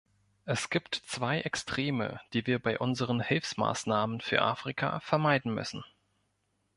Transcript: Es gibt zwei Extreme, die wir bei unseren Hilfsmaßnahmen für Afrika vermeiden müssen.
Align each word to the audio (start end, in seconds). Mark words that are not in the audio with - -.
Es 0.45 0.71
gibt 0.71 0.95
zwei 1.05 1.41
Extreme, 1.41 2.21
die 2.33 2.47
wir 2.47 2.57
bei 2.57 2.79
unseren 2.79 3.21
Hilfsmaßnahmen 3.21 4.19
für 4.19 4.41
Afrika 4.41 4.99
vermeiden 4.99 5.53
müssen. 5.53 5.83